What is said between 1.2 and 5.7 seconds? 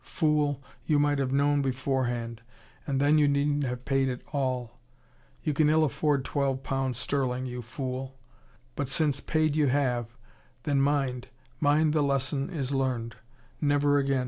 known beforehand, and then you needn't have paid at all. You can